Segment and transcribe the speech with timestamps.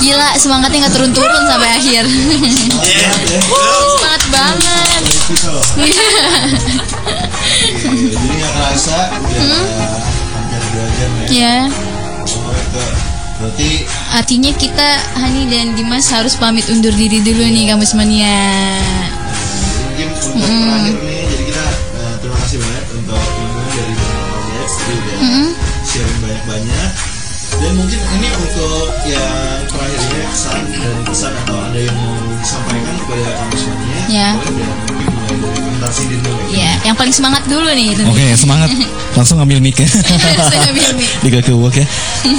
[0.00, 2.04] Gila, semangatnya nggak turun-turun sampai akhir.
[3.60, 5.02] Semangat banget.
[7.84, 9.44] Jadi nggak kerasa udah
[10.32, 11.28] hampir dua jam ya.
[11.28, 12.84] Itu.
[13.40, 13.70] Berarti
[14.12, 18.76] artinya kita Hani dan Dimas harus pamit undur diri dulu nih kampus mania.
[20.00, 24.16] mungkin untuk terakhir nih jadi kita eh, terima kasih banyak untuk ilmu dari Bang
[24.48, 25.16] Alex tadi udah
[25.84, 26.90] sharing banyak-banyak
[27.60, 29.60] dan mungkin ini untuk yang
[30.30, 34.28] kesan dan pesan atau ada yang mau disampaikan kepada kampus mania Ya.
[34.34, 34.66] boleh
[35.30, 36.56] mulai dari dulu ya.
[36.56, 37.94] Ya, yang paling semangat dulu nih.
[37.94, 38.02] itu.
[38.04, 38.68] Oke, semangat.
[39.18, 39.86] Langsung ambil mic ya.
[39.86, 41.08] Saya ambil mic.
[41.24, 41.86] Tiga ke work ya.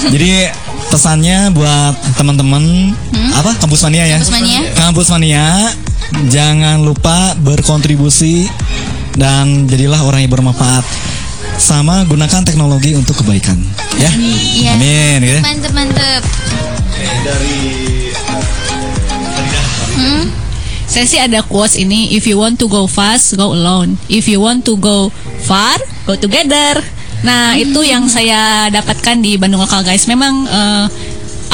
[0.07, 0.51] Jadi
[0.87, 2.91] pesannya buat teman-teman
[3.33, 4.17] apa kampus mania ya?
[4.19, 4.59] Kampus Mania.
[4.75, 5.45] Kampus mania
[6.27, 8.47] jangan lupa berkontribusi
[9.15, 10.83] dan jadilah orang yang bermanfaat.
[11.55, 13.59] Sama gunakan teknologi untuk kebaikan.
[13.99, 14.09] Ya.
[14.15, 14.71] Iya.
[14.77, 15.39] Amin ya.
[15.43, 16.21] Mantep mantep.
[16.23, 17.59] Oke, dari
[18.15, 19.61] Farida.
[20.91, 23.95] Saya sih ada quotes ini, if you want to go fast, go alone.
[24.11, 25.07] If you want to go
[25.47, 26.83] far, go together.
[27.23, 30.03] Nah, itu yang saya dapatkan di Bandung Lokal guys.
[30.11, 30.85] Memang eh,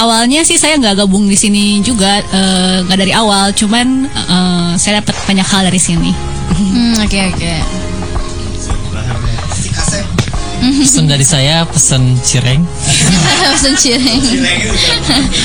[0.02, 3.54] awalnya sih saya nggak gabung di sini juga, eh, nggak dari awal.
[3.54, 6.10] Cuman eh, saya dapat banyak hal dari sini.
[6.58, 7.54] Hmm, oke oke.
[7.54, 7.97] Si Kasep.
[10.82, 12.66] Pesan dari saya pesan cireng.
[13.54, 14.22] Pesan cireng.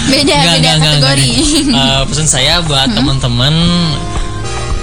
[0.09, 1.29] Beda Enggak, beda enggak, kategori.
[1.29, 1.41] enggak.
[1.93, 3.55] Eh, pesan saya buat teman-teman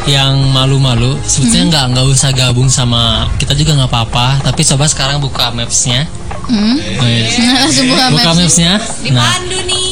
[0.05, 5.19] yang malu-malu sebetulnya nggak nggak usah gabung sama kita juga nggak apa-apa tapi coba sekarang
[5.19, 6.08] buka mapsnya
[6.49, 7.30] Oh, iya.
[7.61, 8.41] Langsung buka buka maps.
[8.41, 8.73] mapsnya
[9.11, 9.38] nah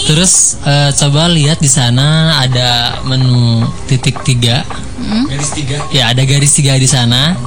[0.09, 4.65] terus eh, coba lihat di sana ada menu titik tiga
[4.97, 5.77] Garis tiga.
[5.93, 7.37] ya ada garis tiga di sana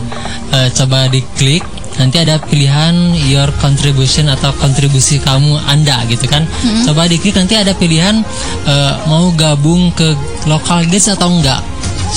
[0.51, 1.63] Eh, coba diklik
[2.01, 6.49] nanti ada pilihan your contribution atau kontribusi kamu anda gitu kan?
[6.89, 8.25] Coba diklik nanti ada pilihan
[8.65, 10.17] eh, mau gabung ke
[10.49, 11.61] lokal guys atau enggak.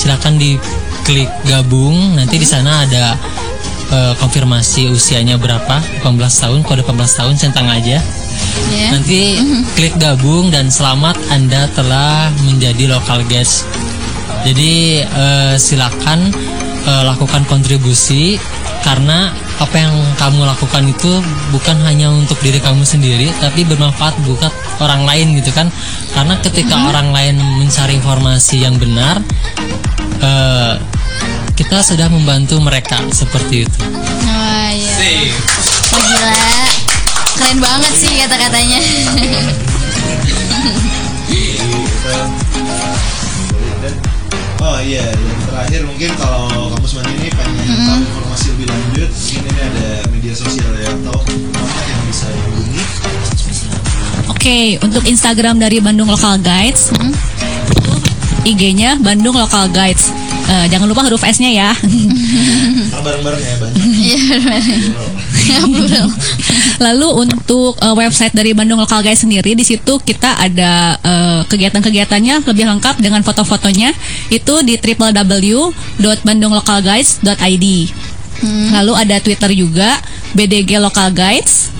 [0.00, 2.16] Silakan diklik gabung.
[2.16, 3.12] Nanti di sana ada
[3.92, 5.84] eh, konfirmasi usianya berapa.
[6.00, 8.00] 18 tahun kode 18 tahun centang aja.
[8.72, 8.88] Ya.
[8.90, 9.38] Nanti
[9.76, 13.68] klik gabung dan selamat Anda telah menjadi local guest.
[14.44, 16.32] Jadi eh, silakan
[16.84, 18.40] eh, lakukan kontribusi
[18.84, 19.32] karena
[19.62, 21.22] apa yang kamu lakukan itu
[21.54, 25.70] bukan hanya untuk diri kamu sendiri tapi bermanfaat buat orang lain gitu kan.
[26.14, 29.22] Karena ketika orang lain mencari informasi yang benar
[30.22, 30.74] eh,
[31.54, 33.78] kita sudah membantu mereka seperti itu.
[34.26, 34.94] Oh iya.
[35.94, 36.34] Wah, gila.
[37.34, 38.80] Keren banget sih kata-katanya.
[44.64, 48.23] Oh iya, yang terakhir mungkin kalau kampus mandi ini pengen informasi lebih
[48.94, 51.18] lanjut, mungkin ini ada media sosial ya atau
[51.66, 52.82] yang bisa dihubungi.
[54.30, 57.92] Oke, untuk Instagram dari Bandung Local Guides, itu
[58.46, 60.14] IG-nya Bandung Local Guides.
[60.44, 61.70] Eh, jangan lupa huruf S-nya ya.
[63.04, 63.82] Bareng-bareng ya banyak.
[63.82, 64.24] Iya,
[65.66, 66.06] benar.
[66.86, 72.46] Lalu untuk eh, website dari Bandung Local Guides sendiri di situ kita ada eh, kegiatan-kegiatannya
[72.46, 73.90] lebih lengkap dengan foto-fotonya
[74.30, 74.78] itu di
[78.42, 78.72] www.bandunglocalguides.id.
[78.74, 79.90] Lalu ada Twitter juga
[80.34, 81.70] BDG Local Guides.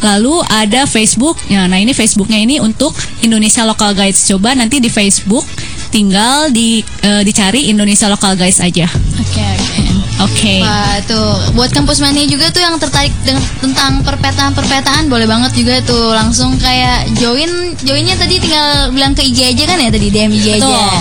[0.00, 1.36] Lalu ada Facebook.
[1.52, 4.24] Ya, nah ini Facebooknya ini untuk Indonesia Local Guides.
[4.24, 5.44] Coba nanti di Facebook
[5.90, 8.88] tinggal di eh, dicari Indonesia Local Guides aja.
[9.20, 9.84] Oke, oke.
[10.20, 10.60] Oke.
[10.60, 15.80] Wah tuh buat kampus mania juga tuh yang tertarik dengan tentang perpetaan-perpetaan boleh banget juga
[15.80, 20.32] tuh langsung kayak join joinnya tadi tinggal bilang ke IG aja kan ya tadi DM
[20.36, 20.68] IG aja.
[20.68, 20.92] Betul.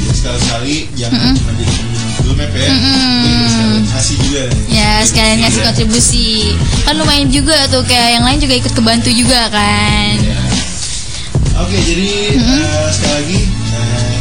[0.00, 1.99] Jadi sekali-sekali jangan cuma jadi pengguna Google
[2.40, 2.68] Map ya.
[3.90, 4.42] Ngasih juga.
[4.66, 9.52] Ya sekalian ngasih kontribusi kan lumayan juga tuh kayak yang lain juga ikut kebantu juga
[9.52, 10.14] kan.
[11.60, 13.40] Oke, jadi eh, sekali lagi
[13.76, 14.16] eh,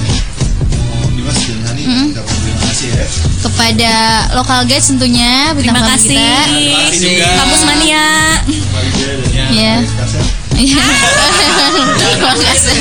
[0.92, 1.82] mau Dimas dan Hani
[2.12, 3.06] kita terima kasih ya.
[3.40, 3.94] Kepada
[4.36, 6.20] lokal guys tentunya bintang Terima kasih.
[6.20, 7.00] kita.
[7.00, 7.28] juga.
[7.40, 8.08] Kampus Mania.
[8.44, 9.74] Farida dan Iya.
[9.88, 10.26] Kasep.
[10.60, 10.84] Iya.
[12.04, 12.76] Terima kasih.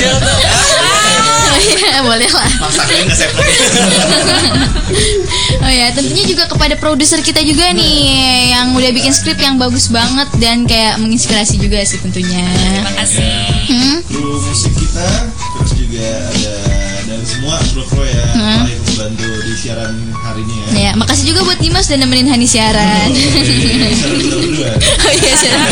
[1.50, 2.50] Iya, boleh lah.
[2.60, 3.06] Masakin
[5.58, 7.98] Oh ya, tentunya juga kepada produser kita juga nih
[8.52, 12.46] yang udah bikin skrip yang bagus banget dan kayak menginspirasi juga sih tentunya.
[12.46, 13.28] Terima kasih.
[13.68, 13.96] Hmm?
[14.08, 16.56] kru musik kita terus juga ada
[17.04, 18.64] dan semua kru-kru ya Hmm.
[18.64, 20.68] yang membantu di siaran hari ini ya.
[20.72, 23.08] Ya, makasih juga buat Dimas dan nemenin Hani siaran.
[23.12, 23.52] Jadi,
[23.92, 24.70] siaran kita berdua.
[25.04, 25.68] oh iya, siaran.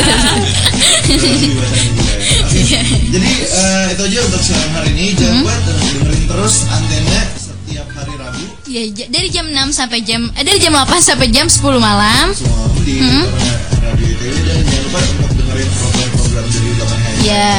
[3.15, 5.07] Jadi eh, itu aja untuk siaran hari ini.
[5.13, 10.27] Jangan lupa dengerin terus antena setiap hari Rabu Iya, j- dari jam 6 sampai jam
[10.31, 12.27] eh, dari jam 8 sampai jam 10 malam.
[12.31, 17.59] semua di internet radio ITW dan jangan lupa untuk dengerin program-program dari Utama Hari Ya.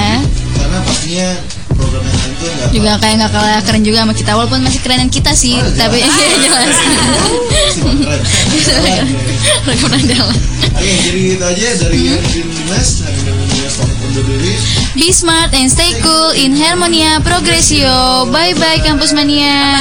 [0.54, 1.27] karena pastinya
[1.69, 5.09] program yang lain tuh juga kayak nggak kalah keren juga sama kita walaupun masih kerenan
[5.09, 6.75] kita sih tapi iya jelas.
[9.65, 10.38] Rekam andalan.
[10.69, 12.24] Oke, jadi gitu aja dari Hmm.
[12.24, 12.89] Dimas,
[14.18, 18.25] Be smart and stay cool in Harmonia Progresio.
[18.34, 19.78] Bye bye Kampus Mania.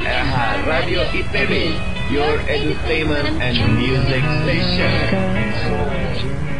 [0.00, 1.76] AHA Radio ITB,
[2.10, 6.59] your entertainment and music station.